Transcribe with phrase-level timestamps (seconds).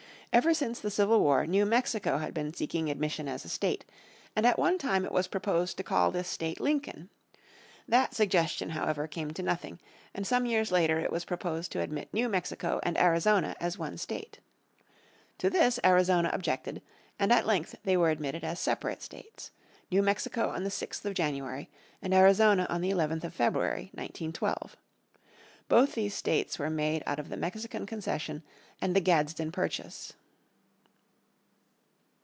[0.33, 3.83] Ever since the Civil War New Mexico had been seeking admission as a state,
[4.33, 7.09] and at one time it was proposed to call this state Lincoln.
[7.85, 9.81] That suggestion, however, came to nothing,
[10.15, 13.97] and some years later it was proposed to admit New Mexico and Arizona as one
[13.97, 14.39] state.
[15.39, 16.81] To this Arizona objected,
[17.19, 19.51] and at length they were admitted as separate states,
[19.91, 21.67] New Mexico on the 6th of January
[22.01, 24.77] and Arizona on the 11th of February, 1912.
[25.67, 28.43] Both these states were made out of the Mexican Concession
[28.79, 30.13] and the Gadsden Purchase.